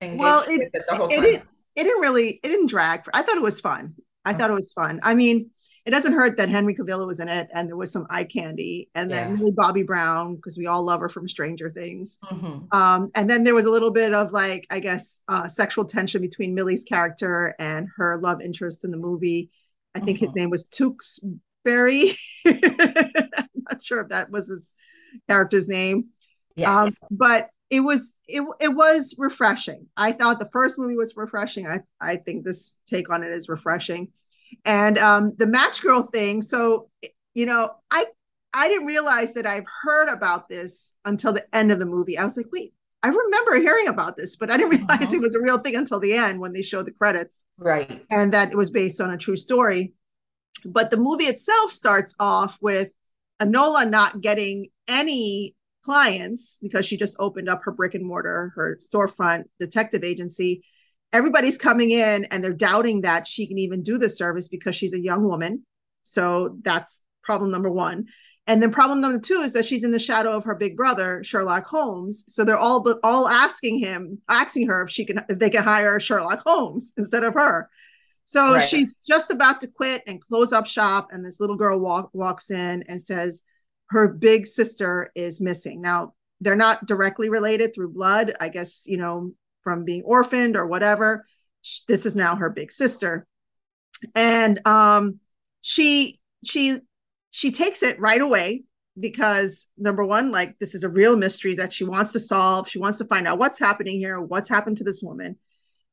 engaged 0.00 0.20
well, 0.20 0.42
it, 0.42 0.58
with 0.58 0.74
it 0.74 0.82
the 0.88 0.94
whole 0.94 1.08
time? 1.08 1.18
It 1.18 1.22
didn't, 1.22 1.48
it 1.74 1.84
didn't 1.84 2.00
really. 2.00 2.40
It 2.42 2.48
didn't 2.48 2.66
drag. 2.66 3.04
For, 3.04 3.14
I 3.14 3.22
thought 3.22 3.36
it 3.36 3.42
was 3.42 3.60
fun. 3.60 3.94
I 4.24 4.34
thought 4.34 4.50
it 4.50 4.54
was 4.54 4.72
fun. 4.72 4.98
I 5.02 5.14
mean, 5.14 5.50
it 5.86 5.92
doesn't 5.92 6.14
hurt 6.14 6.36
that 6.36 6.48
Henry 6.48 6.74
Cavill 6.74 7.06
was 7.06 7.20
in 7.20 7.28
it 7.28 7.48
and 7.54 7.68
there 7.68 7.76
was 7.76 7.92
some 7.92 8.06
eye 8.10 8.24
candy 8.24 8.90
and 8.96 9.08
then. 9.08 9.36
Millie 9.36 9.52
Bobby 9.52 9.84
Brown 9.84 10.34
because 10.34 10.58
we 10.58 10.66
all 10.66 10.82
love 10.82 10.98
her 10.98 11.08
from 11.08 11.28
Stranger 11.28 11.70
Things. 11.70 12.18
Mm-hmm. 12.24 12.76
Um, 12.76 13.08
and 13.14 13.30
then 13.30 13.44
there 13.44 13.54
was 13.54 13.66
a 13.66 13.70
little 13.70 13.92
bit 13.92 14.12
of 14.12 14.32
like 14.32 14.66
I 14.70 14.80
guess 14.80 15.20
uh, 15.28 15.46
sexual 15.46 15.84
tension 15.84 16.20
between 16.20 16.54
Millie's 16.54 16.82
character 16.82 17.54
and 17.60 17.88
her 17.96 18.18
love 18.18 18.42
interest 18.42 18.84
in 18.84 18.90
the 18.90 18.98
movie. 18.98 19.50
I 19.94 20.00
think 20.00 20.18
mm-hmm. 20.18 20.26
his 20.26 20.34
name 20.34 20.50
was 20.50 20.66
Tewksbury. 20.66 22.12
I'm 22.46 23.62
not 23.70 23.80
sure 23.80 24.00
if 24.00 24.08
that 24.08 24.28
was 24.30 24.48
his 24.48 24.74
character's 25.30 25.68
name. 25.68 26.06
Yes. 26.56 26.68
Um, 26.68 26.90
but 27.12 27.50
it 27.70 27.80
was 27.80 28.14
it, 28.28 28.42
it 28.60 28.68
was 28.68 29.14
refreshing. 29.18 29.86
I 29.96 30.12
thought 30.12 30.38
the 30.38 30.50
first 30.52 30.78
movie 30.78 30.96
was 30.96 31.16
refreshing. 31.16 31.66
I 31.66 31.80
I 32.00 32.16
think 32.16 32.44
this 32.44 32.76
take 32.86 33.10
on 33.10 33.22
it 33.22 33.32
is 33.32 33.48
refreshing 33.48 34.12
and 34.64 34.98
um, 34.98 35.32
the 35.38 35.46
match 35.46 35.82
girl 35.82 36.02
thing. 36.02 36.42
So, 36.42 36.88
you 37.34 37.46
know, 37.46 37.70
I 37.90 38.06
I 38.54 38.68
didn't 38.68 38.86
realize 38.86 39.34
that 39.34 39.46
I've 39.46 39.66
heard 39.82 40.08
about 40.08 40.48
this 40.48 40.94
until 41.04 41.32
the 41.32 41.46
end 41.54 41.72
of 41.72 41.78
the 41.78 41.86
movie. 41.86 42.18
I 42.18 42.24
was 42.24 42.36
like, 42.36 42.46
wait, 42.52 42.72
I 43.02 43.08
remember 43.08 43.56
hearing 43.56 43.88
about 43.88 44.16
this, 44.16 44.36
but 44.36 44.50
I 44.50 44.56
didn't 44.56 44.70
realize 44.78 45.02
uh-huh. 45.02 45.14
it 45.14 45.20
was 45.20 45.34
a 45.34 45.42
real 45.42 45.58
thing 45.58 45.76
until 45.76 46.00
the 46.00 46.14
end 46.14 46.40
when 46.40 46.52
they 46.52 46.62
showed 46.62 46.86
the 46.86 46.92
credits. 46.92 47.44
Right. 47.58 48.04
And 48.10 48.32
that 48.32 48.50
it 48.50 48.56
was 48.56 48.70
based 48.70 49.00
on 49.00 49.10
a 49.10 49.18
true 49.18 49.36
story. 49.36 49.92
But 50.64 50.90
the 50.90 50.96
movie 50.96 51.24
itself 51.24 51.70
starts 51.70 52.14
off 52.18 52.58
with 52.60 52.92
Enola 53.40 53.88
not 53.88 54.22
getting 54.22 54.68
any 54.88 55.54
clients 55.86 56.58
because 56.60 56.84
she 56.84 56.98
just 56.98 57.16
opened 57.18 57.48
up 57.48 57.62
her 57.62 57.72
brick 57.72 57.94
and 57.94 58.04
mortar, 58.04 58.52
her 58.54 58.78
storefront 58.82 59.44
detective 59.58 60.04
agency 60.04 60.62
everybody's 61.12 61.56
coming 61.56 61.90
in 61.90 62.24
and 62.26 62.42
they're 62.42 62.52
doubting 62.52 63.00
that 63.02 63.26
she 63.26 63.46
can 63.46 63.58
even 63.58 63.82
do 63.82 63.98
the 63.98 64.08
service 64.08 64.48
because 64.48 64.76
she's 64.76 64.92
a 64.92 65.00
young 65.00 65.26
woman. 65.26 65.64
So 66.02 66.58
that's 66.62 67.02
problem 67.22 67.50
number 67.50 67.70
one. 67.70 68.06
And 68.46 68.62
then 68.62 68.70
problem 68.70 69.00
number 69.00 69.18
two 69.18 69.40
is 69.40 69.52
that 69.54 69.66
she's 69.66 69.82
in 69.82 69.90
the 69.90 69.98
shadow 69.98 70.30
of 70.36 70.44
her 70.44 70.54
big 70.54 70.76
brother, 70.76 71.24
Sherlock 71.24 71.64
Holmes. 71.64 72.22
So 72.28 72.44
they're 72.44 72.58
all 72.58 72.86
all 73.02 73.28
asking 73.28 73.80
him, 73.80 74.20
asking 74.28 74.68
her 74.68 74.84
if 74.84 74.90
she 74.90 75.04
can 75.04 75.24
if 75.28 75.38
they 75.38 75.50
can 75.50 75.64
hire 75.64 75.98
Sherlock 75.98 76.42
Holmes 76.46 76.92
instead 76.96 77.24
of 77.24 77.34
her. 77.34 77.68
So 78.24 78.54
right. 78.54 78.62
she's 78.62 78.98
just 79.08 79.30
about 79.30 79.60
to 79.62 79.68
quit 79.68 80.02
and 80.06 80.20
close 80.20 80.52
up 80.52 80.66
shop, 80.66 81.08
and 81.10 81.24
this 81.24 81.40
little 81.40 81.56
girl 81.56 81.80
walk, 81.80 82.10
walks 82.12 82.50
in 82.50 82.84
and 82.88 83.00
says 83.02 83.42
her 83.88 84.08
big 84.08 84.46
sister 84.46 85.10
is 85.14 85.40
missing. 85.40 85.80
Now 85.80 86.14
they're 86.40 86.54
not 86.54 86.86
directly 86.86 87.28
related 87.28 87.74
through 87.74 87.92
blood. 87.92 88.34
I 88.40 88.48
guess 88.48 88.84
you 88.86 88.96
know 88.96 89.32
from 89.62 89.84
being 89.84 90.02
orphaned 90.02 90.56
or 90.56 90.66
whatever. 90.66 91.26
This 91.88 92.06
is 92.06 92.14
now 92.14 92.36
her 92.36 92.50
big 92.50 92.70
sister. 92.70 93.26
And 94.14 94.64
um, 94.66 95.18
she 95.60 96.20
she 96.44 96.78
she 97.30 97.50
takes 97.50 97.82
it 97.82 97.98
right 98.00 98.20
away 98.20 98.64
because 98.98 99.66
number 99.76 100.04
one, 100.04 100.30
like 100.30 100.58
this 100.58 100.74
is 100.74 100.84
a 100.84 100.88
real 100.88 101.16
mystery 101.16 101.54
that 101.56 101.72
she 101.72 101.84
wants 101.84 102.12
to 102.12 102.20
solve. 102.20 102.68
She 102.68 102.78
wants 102.78 102.98
to 102.98 103.04
find 103.04 103.26
out 103.26 103.38
what's 103.38 103.58
happening 103.58 103.98
here, 103.98 104.20
what's 104.20 104.48
happened 104.48 104.78
to 104.78 104.84
this 104.84 105.02
woman. 105.02 105.36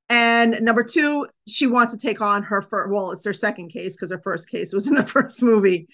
And 0.10 0.60
number 0.62 0.84
two, 0.84 1.26
she 1.48 1.68
wants 1.68 1.94
to 1.94 2.00
take 2.00 2.22
on 2.22 2.44
her 2.44 2.62
first, 2.62 2.92
well, 2.92 3.12
it's 3.12 3.26
her 3.26 3.34
second 3.34 3.70
case 3.70 3.96
because 3.96 4.12
her 4.12 4.22
first 4.22 4.50
case 4.50 4.74
was 4.74 4.88
in 4.88 4.94
the 4.94 5.06
first 5.08 5.42
movie. 5.42 5.88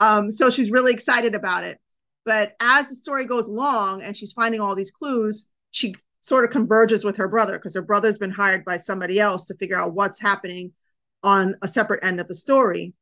Um, 0.00 0.30
so 0.30 0.50
she's 0.50 0.70
really 0.70 0.92
excited 0.92 1.34
about 1.34 1.64
it. 1.64 1.78
But 2.24 2.54
as 2.60 2.88
the 2.88 2.94
story 2.94 3.26
goes 3.26 3.48
along 3.48 4.02
and 4.02 4.16
she's 4.16 4.32
finding 4.32 4.60
all 4.60 4.74
these 4.74 4.90
clues, 4.90 5.50
she 5.70 5.94
sort 6.20 6.44
of 6.44 6.50
converges 6.50 7.04
with 7.04 7.16
her 7.16 7.28
brother 7.28 7.58
because 7.58 7.74
her 7.74 7.82
brother's 7.82 8.18
been 8.18 8.30
hired 8.30 8.64
by 8.64 8.76
somebody 8.76 9.18
else 9.18 9.46
to 9.46 9.56
figure 9.56 9.78
out 9.78 9.94
what's 9.94 10.20
happening 10.20 10.72
on 11.22 11.54
a 11.62 11.68
separate 11.68 12.04
end 12.04 12.20
of 12.20 12.28
the 12.28 12.34
story. 12.34 12.94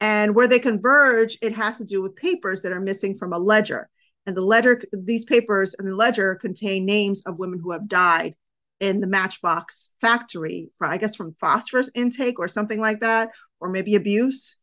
And 0.00 0.34
where 0.34 0.48
they 0.48 0.58
converge, 0.58 1.38
it 1.40 1.54
has 1.54 1.78
to 1.78 1.84
do 1.84 2.02
with 2.02 2.16
papers 2.16 2.62
that 2.62 2.72
are 2.72 2.80
missing 2.80 3.16
from 3.16 3.32
a 3.32 3.38
ledger. 3.38 3.88
And 4.26 4.36
the 4.36 4.42
ledger, 4.42 4.82
these 4.92 5.24
papers 5.24 5.74
and 5.78 5.86
the 5.86 5.94
ledger 5.94 6.34
contain 6.34 6.84
names 6.84 7.22
of 7.22 7.38
women 7.38 7.60
who 7.62 7.72
have 7.72 7.88
died 7.88 8.36
in 8.84 9.00
the 9.00 9.06
Matchbox 9.06 9.94
factory, 10.00 10.68
I 10.80 10.98
guess 10.98 11.16
from 11.16 11.34
phosphorus 11.40 11.90
intake 11.94 12.38
or 12.38 12.48
something 12.48 12.80
like 12.80 13.00
that, 13.00 13.30
or 13.60 13.70
maybe 13.70 13.94
abuse. 13.94 14.56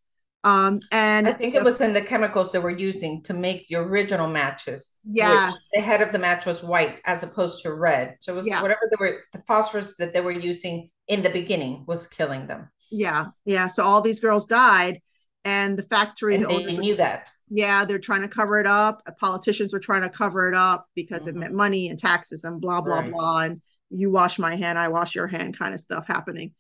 Um, 0.44 0.80
and 0.92 1.28
I 1.28 1.34
think 1.34 1.56
it 1.56 1.64
was 1.64 1.82
in 1.82 1.94
the 1.94 2.02
chemicals 2.02 2.52
they 2.52 2.60
were 2.60 2.70
using 2.70 3.22
to 3.24 3.34
make 3.34 3.68
the 3.68 3.76
original 3.76 4.28
matches. 4.28 4.98
Yes. 5.04 5.70
The 5.74 5.82
head 5.82 6.02
of 6.02 6.12
the 6.12 6.20
match 6.20 6.46
was 6.46 6.64
white 6.64 7.00
as 7.06 7.24
opposed 7.24 7.64
to 7.64 7.74
red. 7.74 8.18
So 8.22 8.34
it 8.34 8.36
was 8.36 8.48
yeah. 8.48 8.62
whatever 8.62 8.82
they 8.90 8.98
were, 9.00 9.22
the 9.34 9.42
phosphorus 9.48 9.96
that 9.98 10.14
they 10.14 10.22
were 10.22 10.32
using 10.32 10.90
in 11.08 11.22
the 11.22 11.30
beginning 11.30 11.86
was 11.88 12.08
killing 12.08 12.48
them. 12.48 12.70
Yeah. 12.92 13.28
Yeah. 13.46 13.68
So 13.68 13.84
all 13.84 14.02
these 14.02 14.20
girls 14.20 14.48
died 14.48 15.02
and 15.46 15.78
the 15.78 15.84
factory, 15.84 16.36
and 16.36 16.44
the 16.44 16.48
they 16.48 16.78
knew 16.78 16.96
that. 16.96 17.30
Yeah. 17.50 17.86
They're 17.86 18.00
trying 18.00 18.22
to 18.22 18.28
cover 18.28 18.60
it 18.60 18.68
up. 18.68 19.02
Politicians 19.20 19.74
were 19.74 19.80
trying 19.80 20.02
to 20.02 20.10
cover 20.10 20.50
it 20.50 20.56
up 20.56 20.88
because 20.96 21.22
mm-hmm. 21.22 21.38
it 21.38 21.40
meant 21.40 21.54
money 21.54 21.90
and 21.90 22.00
taxes 22.00 22.44
and 22.46 22.60
blah, 22.60 22.82
blah, 22.82 23.02
right. 23.02 23.12
blah. 23.12 23.40
And 23.42 23.62
you 23.92 24.10
wash 24.10 24.40
my 24.40 24.56
hand, 24.56 24.80
I 24.80 24.88
wash 24.88 25.16
your 25.16 25.28
hand 25.28 25.58
kind 25.58 25.74
of 25.74 25.82
stuff 25.82 26.08
happening. 26.08 26.54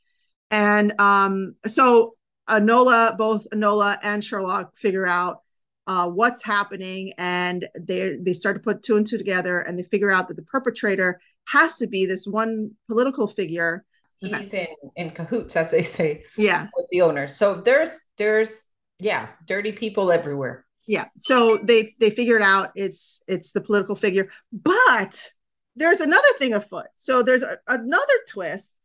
And 0.49 0.99
um, 0.99 1.55
so 1.67 2.15
Enola, 2.49 3.17
both 3.17 3.47
Enola 3.53 3.97
and 4.03 4.23
Sherlock 4.23 4.75
figure 4.75 5.05
out 5.05 5.41
uh, 5.87 6.07
what's 6.07 6.43
happening, 6.43 7.13
and 7.17 7.67
they 7.79 8.17
they 8.21 8.33
start 8.33 8.55
to 8.55 8.61
put 8.61 8.83
two 8.83 8.97
and 8.97 9.07
two 9.07 9.17
together, 9.17 9.61
and 9.61 9.77
they 9.77 9.83
figure 9.83 10.11
out 10.11 10.27
that 10.27 10.35
the 10.35 10.43
perpetrator 10.43 11.19
has 11.45 11.77
to 11.77 11.87
be 11.87 12.05
this 12.05 12.27
one 12.27 12.71
political 12.87 13.27
figure. 13.27 13.83
He's 14.19 14.53
in 14.53 14.67
in 14.95 15.11
cahoots, 15.11 15.55
as 15.55 15.71
they 15.71 15.81
say. 15.81 16.23
Yeah, 16.37 16.67
with 16.75 16.87
the 16.91 17.01
owner. 17.01 17.27
So 17.27 17.55
there's 17.55 17.97
there's 18.17 18.63
yeah, 18.99 19.29
dirty 19.47 19.71
people 19.71 20.11
everywhere. 20.11 20.65
Yeah. 20.87 21.05
So 21.17 21.57
they 21.57 21.95
they 21.99 22.09
figured 22.09 22.41
out 22.41 22.71
it's 22.75 23.21
it's 23.27 23.51
the 23.51 23.61
political 23.61 23.95
figure, 23.95 24.29
but 24.51 25.31
there's 25.75 25.99
another 25.99 26.27
thing 26.37 26.53
afoot. 26.53 26.87
So 26.95 27.23
there's 27.23 27.43
a, 27.43 27.57
another 27.67 28.13
twist. 28.27 28.75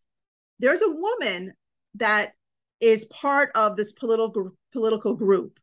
There's 0.58 0.82
a 0.82 0.90
woman 0.90 1.52
that 1.96 2.32
is 2.80 3.04
part 3.06 3.50
of 3.54 3.76
this 3.76 3.92
political 3.92 4.52
political 4.72 5.14
group, 5.14 5.58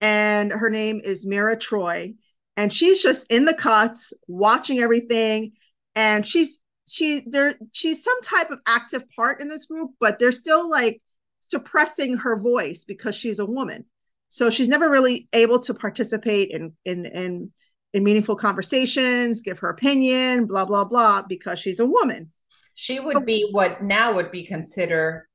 and 0.00 0.52
her 0.52 0.70
name 0.70 1.00
is 1.02 1.26
Mira 1.26 1.58
Troy, 1.58 2.14
and 2.56 2.72
she's 2.72 3.02
just 3.02 3.26
in 3.30 3.44
the 3.44 3.54
cuts, 3.54 4.12
watching 4.28 4.78
everything, 4.78 5.52
and 5.94 6.26
she's 6.26 6.58
she 6.88 7.22
there 7.26 7.54
she's 7.72 8.02
some 8.02 8.20
type 8.22 8.50
of 8.50 8.60
active 8.66 9.04
part 9.14 9.40
in 9.40 9.48
this 9.48 9.66
group, 9.66 9.92
but 10.00 10.18
they're 10.18 10.32
still 10.32 10.68
like 10.68 11.00
suppressing 11.40 12.16
her 12.16 12.40
voice 12.40 12.84
because 12.84 13.14
she's 13.14 13.38
a 13.38 13.46
woman. 13.46 13.84
So 14.28 14.50
she's 14.50 14.68
never 14.68 14.90
really 14.90 15.28
able 15.32 15.60
to 15.60 15.74
participate 15.74 16.50
in 16.50 16.74
in 16.84 17.06
in 17.06 17.52
in 17.92 18.04
meaningful 18.04 18.36
conversations, 18.36 19.40
give 19.40 19.58
her 19.58 19.68
opinion, 19.68 20.46
blah 20.46 20.64
blah 20.64 20.84
blah, 20.84 21.22
because 21.22 21.58
she's 21.58 21.80
a 21.80 21.86
woman. 21.86 22.30
She 22.74 23.00
would 23.00 23.26
be 23.26 23.48
what 23.50 23.82
now 23.82 24.14
would 24.14 24.30
be 24.30 24.44
considered 24.44 25.26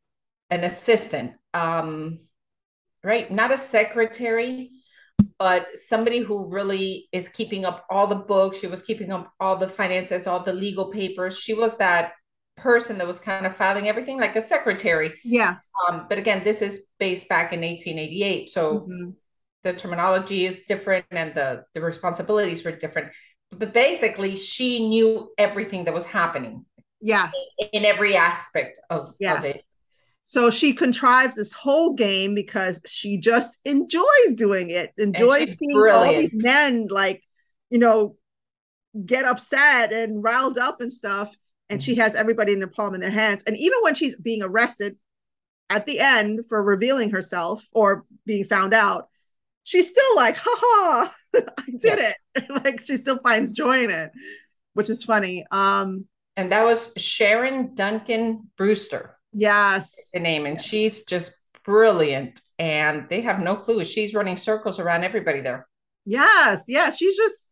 an 0.49 0.63
assistant, 0.63 1.33
um, 1.53 2.19
right? 3.03 3.29
Not 3.31 3.51
a 3.51 3.57
secretary, 3.57 4.71
but 5.37 5.67
somebody 5.75 6.19
who 6.19 6.49
really 6.49 7.07
is 7.11 7.29
keeping 7.29 7.65
up 7.65 7.85
all 7.89 8.07
the 8.07 8.15
books. 8.15 8.59
She 8.59 8.67
was 8.67 8.81
keeping 8.81 9.11
up 9.11 9.33
all 9.39 9.57
the 9.57 9.67
finances, 9.67 10.27
all 10.27 10.43
the 10.43 10.53
legal 10.53 10.91
papers. 10.91 11.37
She 11.37 11.53
was 11.53 11.77
that 11.77 12.13
person 12.55 12.97
that 12.97 13.07
was 13.07 13.19
kind 13.19 13.45
of 13.45 13.55
filing 13.55 13.87
everything 13.87 14.19
like 14.19 14.35
a 14.35 14.41
secretary. 14.41 15.13
Yeah. 15.23 15.57
Um, 15.87 16.05
but 16.07 16.17
again, 16.17 16.43
this 16.43 16.61
is 16.61 16.85
based 16.99 17.27
back 17.27 17.53
in 17.53 17.61
1888. 17.61 18.49
So 18.49 18.79
mm-hmm. 18.79 19.09
The 19.65 19.73
terminology 19.73 20.45
is 20.45 20.61
different 20.67 21.05
and 21.09 21.33
the, 21.33 21.63
the 21.73 21.81
responsibilities 21.81 22.63
were 22.63 22.71
different. 22.71 23.11
But 23.51 23.73
basically, 23.73 24.35
she 24.35 24.87
knew 24.87 25.31
everything 25.39 25.85
that 25.85 25.93
was 25.93 26.05
happening. 26.05 26.65
Yes. 27.01 27.33
In, 27.73 27.83
every 27.83 28.15
aspect 28.15 28.79
of, 28.91 29.13
yes. 29.19 29.39
of 29.39 29.45
it. 29.45 29.63
So 30.21 30.51
she 30.51 30.73
contrives 30.73 31.35
this 31.35 31.51
whole 31.51 31.93
game 31.95 32.35
because 32.35 32.79
she 32.85 33.17
just 33.17 33.57
enjoys 33.65 34.35
doing 34.35 34.69
it, 34.69 34.93
enjoys 34.97 35.55
seeing 35.57 35.75
brilliant. 35.75 36.15
all 36.15 36.21
these 36.21 36.29
men 36.33 36.87
like, 36.89 37.23
you 37.71 37.79
know, 37.79 38.17
get 39.03 39.25
upset 39.25 39.91
and 39.91 40.23
riled 40.23 40.59
up 40.59 40.79
and 40.79 40.93
stuff. 40.93 41.35
And 41.69 41.81
she 41.81 41.93
mm-hmm. 41.93 42.01
has 42.01 42.15
everybody 42.15 42.53
in 42.53 42.59
the 42.59 42.67
palm 42.67 42.93
in 42.93 43.01
their 43.01 43.09
hands. 43.09 43.43
And 43.47 43.57
even 43.57 43.79
when 43.81 43.95
she's 43.95 44.19
being 44.19 44.43
arrested 44.43 44.95
at 45.71 45.87
the 45.87 45.99
end 45.99 46.41
for 46.49 46.63
revealing 46.63 47.09
herself 47.09 47.65
or 47.71 48.05
being 48.27 48.43
found 48.43 48.73
out, 48.73 49.09
she's 49.65 49.89
still 49.89 50.15
like, 50.15 50.37
ha 50.37 50.55
ha, 50.57 51.15
I 51.35 51.65
did 51.65 51.81
yes. 51.83 52.15
it. 52.35 52.43
like 52.63 52.79
she 52.79 52.95
still 52.95 53.19
finds 53.19 53.51
joy 53.51 53.83
in 53.83 53.89
it, 53.89 54.11
which 54.73 54.89
is 54.89 55.03
funny. 55.03 55.45
Um, 55.51 56.07
and 56.37 56.51
that 56.53 56.63
was 56.63 56.93
Sharon 56.95 57.75
Duncan 57.75 58.49
Brewster. 58.57 59.17
Yes. 59.33 60.11
The 60.13 60.19
name. 60.21 60.45
And 60.45 60.61
she's 60.61 61.03
just 61.03 61.35
brilliant. 61.65 62.39
And 62.57 63.09
they 63.09 63.21
have 63.21 63.41
no 63.41 63.55
clue. 63.55 63.83
She's 63.83 64.13
running 64.13 64.37
circles 64.37 64.79
around 64.79 65.03
everybody 65.03 65.41
there. 65.41 65.67
Yes. 66.05 66.63
Yeah. 66.67 66.91
She's 66.91 67.17
just 67.17 67.49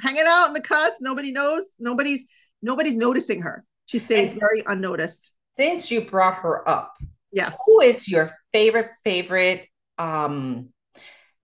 hanging 0.00 0.24
out 0.26 0.48
in 0.48 0.52
the 0.52 0.60
cuts. 0.60 1.00
Nobody 1.00 1.32
knows. 1.32 1.72
Nobody's 1.78 2.26
nobody's 2.60 2.96
noticing 2.96 3.42
her. 3.42 3.64
She 3.86 3.98
stays 3.98 4.30
and 4.30 4.40
very 4.40 4.62
unnoticed. 4.66 5.32
Since 5.52 5.90
you 5.90 6.02
brought 6.02 6.36
her 6.36 6.66
up, 6.68 6.94
yes. 7.30 7.58
Who 7.66 7.80
is 7.80 8.08
your 8.08 8.30
favorite, 8.52 8.90
favorite 9.04 9.68
um 9.98 10.70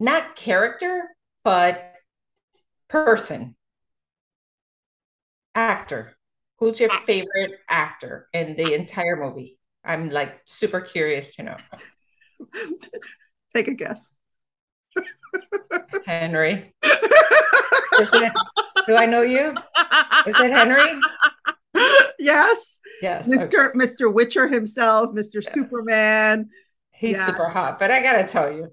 not 0.00 0.36
character, 0.36 1.08
but 1.44 1.94
person? 2.88 3.56
Actor. 5.54 6.16
Who's 6.58 6.80
your 6.80 6.90
favorite 7.00 7.52
actor 7.68 8.28
in 8.32 8.56
the 8.56 8.74
entire 8.74 9.16
movie? 9.16 9.58
I'm 9.84 10.10
like 10.10 10.40
super 10.44 10.80
curious 10.80 11.36
to 11.36 11.42
know. 11.44 11.56
Take 13.54 13.68
a 13.68 13.74
guess. 13.74 14.14
Henry. 16.04 16.74
It, 16.82 18.32
do 18.86 18.96
I 18.96 19.06
know 19.06 19.22
you? 19.22 19.50
Is 20.26 20.40
it 20.40 20.52
Henry? 20.52 21.00
Yes. 22.18 22.80
Yes. 23.00 23.28
Mr. 23.28 23.68
Okay. 23.68 23.78
Mr. 23.78 24.12
Witcher 24.12 24.48
himself, 24.48 25.14
Mr. 25.14 25.36
Yes. 25.36 25.52
Superman. 25.52 26.50
He's 26.90 27.16
yeah. 27.16 27.26
super 27.26 27.48
hot. 27.48 27.78
But 27.78 27.90
I 27.90 28.02
gotta 28.02 28.24
tell 28.24 28.52
you, 28.52 28.72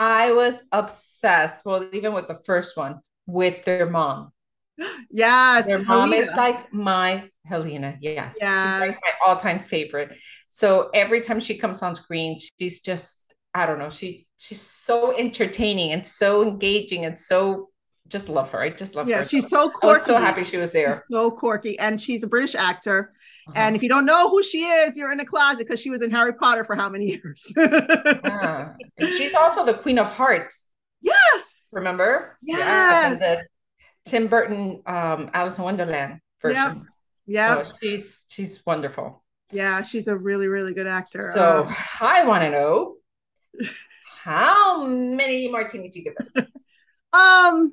I 0.00 0.32
was 0.32 0.62
obsessed. 0.72 1.64
Well, 1.66 1.86
even 1.92 2.14
with 2.14 2.26
the 2.26 2.40
first 2.44 2.76
one, 2.76 3.00
with 3.26 3.64
their 3.64 3.88
mom. 3.88 4.32
Yes. 5.10 5.66
Their 5.66 5.82
mom 5.84 6.10
Helena. 6.10 6.22
is 6.22 6.34
like 6.34 6.72
my 6.72 7.28
Helena. 7.44 7.98
Yes. 8.00 8.38
yes. 8.40 8.80
She's 8.80 8.88
like 8.88 8.96
my 9.02 9.26
all-time 9.26 9.60
favorite. 9.60 10.12
So 10.48 10.88
every 10.94 11.20
time 11.20 11.38
she 11.38 11.58
comes 11.58 11.82
on 11.82 11.94
screen, 11.94 12.38
she's 12.58 12.80
just, 12.80 13.34
I 13.52 13.66
don't 13.66 13.78
know, 13.78 13.90
she 13.90 14.26
she's 14.38 14.60
so 14.60 15.14
entertaining 15.16 15.92
and 15.92 16.06
so 16.06 16.42
engaging 16.42 17.04
and 17.04 17.18
so 17.18 17.68
just 18.10 18.28
love 18.28 18.50
her. 18.50 18.60
I 18.60 18.70
just 18.70 18.94
love 18.94 19.08
yeah, 19.08 19.16
her. 19.16 19.20
Yeah, 19.22 19.26
she's 19.26 19.48
so 19.48 19.70
quirky. 19.70 19.88
I 19.88 19.92
was 19.92 20.04
so 20.04 20.18
happy 20.18 20.44
she 20.44 20.56
was 20.56 20.72
there. 20.72 20.92
She's 20.94 21.02
so 21.06 21.30
quirky. 21.30 21.78
And 21.78 22.00
she's 22.00 22.22
a 22.22 22.26
British 22.26 22.54
actor. 22.54 23.12
Uh-huh. 23.48 23.54
And 23.56 23.76
if 23.76 23.82
you 23.82 23.88
don't 23.88 24.04
know 24.04 24.28
who 24.28 24.42
she 24.42 24.64
is, 24.64 24.96
you're 24.96 25.12
in 25.12 25.20
a 25.20 25.24
closet 25.24 25.58
because 25.58 25.80
she 25.80 25.90
was 25.90 26.02
in 26.02 26.10
Harry 26.10 26.34
Potter 26.34 26.64
for 26.64 26.74
how 26.74 26.88
many 26.88 27.06
years? 27.06 27.46
yeah. 27.56 28.74
She's 28.98 29.34
also 29.34 29.64
the 29.64 29.74
Queen 29.74 29.98
of 29.98 30.10
Hearts. 30.10 30.66
Yes. 31.00 31.70
Remember? 31.72 32.36
Yes. 32.42 33.18
Yeah, 33.20 33.40
Tim 34.04 34.26
Burton 34.26 34.82
um 34.86 35.30
Alice 35.32 35.58
in 35.58 35.64
Wonderland 35.64 36.20
version. 36.42 36.86
Yeah. 37.26 37.62
So 37.62 37.70
she's 37.80 38.24
she's 38.28 38.66
wonderful. 38.66 39.22
Yeah, 39.52 39.82
she's 39.82 40.08
a 40.08 40.16
really, 40.16 40.48
really 40.48 40.74
good 40.74 40.86
actor. 40.86 41.32
So 41.34 41.66
um, 41.66 41.76
I 42.00 42.24
want 42.24 42.44
to 42.44 42.50
know 42.50 42.96
how 44.24 44.84
many 44.86 45.48
martinis 45.48 45.96
you 45.96 46.04
give 46.04 46.14
it. 46.18 46.48
um 47.12 47.72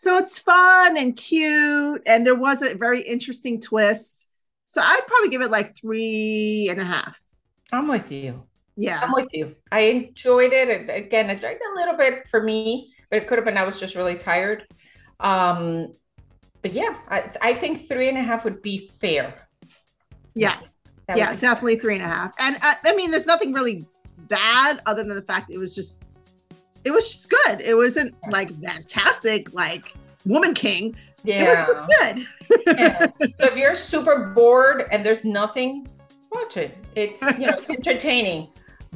so 0.00 0.16
it's 0.16 0.38
fun 0.38 0.96
and 0.96 1.14
cute, 1.14 2.00
and 2.06 2.26
there 2.26 2.34
was 2.34 2.62
a 2.62 2.74
very 2.74 3.02
interesting 3.02 3.60
twist. 3.60 4.30
So 4.64 4.80
I'd 4.80 5.06
probably 5.06 5.28
give 5.28 5.42
it 5.42 5.50
like 5.50 5.76
three 5.76 6.68
and 6.70 6.80
a 6.80 6.84
half. 6.84 7.20
I'm 7.70 7.86
with 7.86 8.10
you. 8.10 8.44
Yeah. 8.76 9.00
I'm 9.02 9.12
with 9.12 9.28
you. 9.34 9.56
I 9.70 9.80
enjoyed 9.80 10.54
it. 10.54 10.88
Again, 10.88 11.28
it 11.28 11.40
dragged 11.40 11.60
a 11.60 11.74
little 11.74 11.98
bit 11.98 12.26
for 12.28 12.42
me, 12.42 12.94
but 13.10 13.18
it 13.18 13.28
could 13.28 13.36
have 13.36 13.44
been 13.44 13.58
I 13.58 13.64
was 13.64 13.78
just 13.78 13.94
really 13.94 14.16
tired. 14.16 14.64
Um, 15.20 15.94
but 16.62 16.72
yeah, 16.72 16.96
I, 17.10 17.30
I 17.42 17.52
think 17.52 17.86
three 17.86 18.08
and 18.08 18.16
a 18.16 18.22
half 18.22 18.46
would 18.46 18.62
be 18.62 18.88
fair. 18.88 19.34
Yeah. 20.34 20.58
That 21.08 21.18
yeah, 21.18 21.36
definitely 21.36 21.76
three 21.76 21.96
and 21.96 22.04
a 22.04 22.08
half. 22.08 22.32
And 22.38 22.56
uh, 22.62 22.76
I 22.86 22.96
mean, 22.96 23.10
there's 23.10 23.26
nothing 23.26 23.52
really 23.52 23.86
bad 24.16 24.80
other 24.86 25.04
than 25.04 25.14
the 25.14 25.20
fact 25.20 25.50
it 25.50 25.58
was 25.58 25.74
just, 25.74 26.02
it 26.84 26.90
was 26.90 27.10
just 27.10 27.30
good. 27.30 27.60
It 27.60 27.74
wasn't 27.74 28.14
like 28.30 28.50
fantastic, 28.62 29.52
like 29.52 29.94
Woman 30.24 30.54
King. 30.54 30.96
Yeah. 31.24 31.42
It 31.42 31.58
was 31.58 31.66
just 31.66 31.84
good. 31.98 32.76
yeah. 32.78 33.06
So 33.38 33.46
if 33.46 33.56
you're 33.56 33.74
super 33.74 34.32
bored 34.34 34.86
and 34.90 35.04
there's 35.04 35.24
nothing 35.24 35.86
watch 36.32 36.56
it. 36.56 36.76
It's 36.94 37.22
you 37.22 37.46
know 37.46 37.56
it's 37.58 37.70
entertaining, 37.70 38.48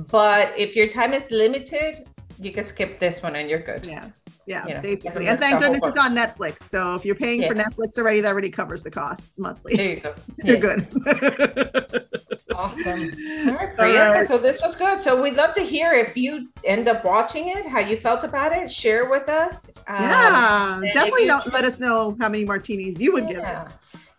but 0.09 0.53
if 0.57 0.77
your 0.77 0.89
time 0.89 1.13
is 1.13 1.31
limited, 1.31 2.07
you 2.41 2.53
can 2.53 2.65
skip 2.65 2.99
this 2.99 3.23
one 3.23 3.37
and 3.37 3.49
you're 3.49 3.61
good. 3.63 3.87
Yeah. 3.87 4.09
Yeah, 4.47 4.67
You 4.67 4.75
know, 4.75 4.81
basically. 4.83 5.27
And 5.29 5.39
thank 5.39 5.59
goodness 5.61 5.81
it's 5.85 5.99
on 5.99 6.15
Netflix. 6.15 6.61
So 6.63 6.95
if 6.95 7.05
you're 7.05 7.15
paying 7.15 7.47
for 7.47 7.55
Netflix 7.55 7.97
already, 7.99 8.21
that 8.21 8.31
already 8.33 8.51
covers 8.51 8.83
the 8.83 8.91
costs 8.91 9.39
monthly. 9.39 9.77
There 9.77 9.91
you 9.91 10.01
go. 10.01 10.15
You're 10.45 10.57
Yeah. 10.57 10.61
good. 10.61 12.09
Awesome. 12.55 13.11
All 13.49 13.55
right. 13.55 14.27
So 14.29 14.39
this 14.39 14.63
was 14.63 14.77
good. 14.77 15.03
So 15.03 15.21
we'd 15.21 15.35
love 15.35 15.53
to 15.55 15.61
hear 15.61 15.93
if 15.93 16.17
you 16.17 16.51
end 16.63 16.87
up 16.89 17.05
watching 17.05 17.49
it, 17.49 17.67
how 17.67 17.81
you 17.81 17.97
felt 17.97 18.23
about 18.23 18.53
it. 18.57 18.71
Share 18.71 19.11
with 19.11 19.29
us. 19.29 19.67
Um, 19.89 20.03
yeah, 20.05 20.81
if 20.85 20.95
definitely 20.95 21.27
don't 21.27 21.53
let 21.53 21.65
us 21.65 21.81
know 21.81 22.17
how 22.21 22.29
many 22.29 22.45
martinis 22.45 23.01
you 23.01 23.13
would 23.13 23.27
give 23.27 23.39
it. 23.39 23.43
yeah. 23.43 23.69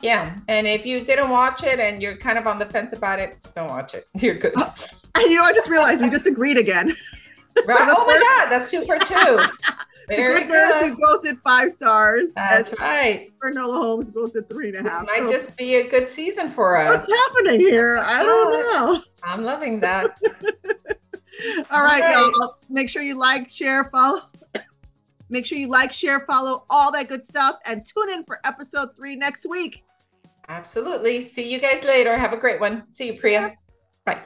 Yeah. 0.01 0.37
And 0.49 0.67
if 0.67 0.85
you 0.85 1.05
didn't 1.05 1.29
watch 1.29 1.63
it 1.63 1.79
and 1.79 2.01
you're 2.01 2.17
kind 2.17 2.37
of 2.37 2.45
on 2.45 2.59
the 2.59 2.65
fence 2.65 2.91
about 2.93 3.19
it, 3.19 3.37
don't 3.55 3.69
watch 3.69 3.93
it. 3.93 4.07
You're 4.15 4.35
good. 4.35 4.53
And 4.55 5.23
you 5.31 5.37
know, 5.37 5.43
I 5.43 5.53
just 5.53 5.69
realized 5.69 6.03
we 6.03 6.09
just 6.09 6.27
agreed 6.27 6.57
again. 6.57 6.89
Right? 6.89 7.87
the 7.87 7.95
oh 7.97 8.05
my 8.05 8.19
God, 8.19 8.49
that's 8.51 8.69
two 8.69 8.83
for 8.83 8.99
two. 8.99 9.39
The 10.07 10.15
Very 10.15 10.41
good 10.41 10.49
nurse, 10.49 10.81
we 10.83 10.91
both 10.91 11.23
did 11.23 11.39
five 11.43 11.71
stars. 11.71 12.33
That's 12.35 12.71
and 12.71 12.79
right. 12.79 13.31
for 13.39 13.51
Nola 13.51 13.81
Holmes, 13.81 14.09
both 14.11 14.33
did 14.33 14.47
three 14.47 14.67
and 14.69 14.85
a 14.85 14.89
half. 14.89 15.01
This 15.01 15.17
might 15.19 15.27
So 15.27 15.31
just 15.31 15.57
be 15.57 15.75
a 15.75 15.89
good 15.89 16.07
season 16.09 16.47
for 16.47 16.77
us. 16.77 17.07
what's 17.07 17.11
happening 17.11 17.59
here? 17.61 17.97
I 17.97 18.23
don't 18.23 18.53
oh, 18.53 18.93
know. 18.93 19.01
I'm 19.23 19.41
loving 19.41 19.79
that. 19.79 20.19
All 20.23 20.43
right, 20.43 21.67
All 21.71 21.83
right. 21.83 22.31
y'all. 22.37 22.57
Make 22.69 22.89
sure 22.89 23.01
you 23.01 23.15
like, 23.15 23.49
share, 23.49 23.85
follow. 23.85 24.21
Make 25.29 25.45
sure 25.45 25.57
you 25.57 25.69
like, 25.69 25.91
share, 25.91 26.19
follow, 26.21 26.65
all 26.69 26.91
that 26.91 27.07
good 27.09 27.25
stuff, 27.25 27.55
and 27.65 27.83
tune 27.83 28.11
in 28.11 28.23
for 28.25 28.39
episode 28.45 28.95
three 28.95 29.15
next 29.15 29.47
week. 29.49 29.83
Absolutely. 30.49 31.21
See 31.21 31.51
you 31.51 31.59
guys 31.59 31.83
later. 31.83 32.15
Have 32.15 32.31
a 32.31 32.37
great 32.37 32.59
one. 32.59 32.83
See 32.91 33.07
you, 33.07 33.19
Priya. 33.19 33.55
Bye. 34.05 34.21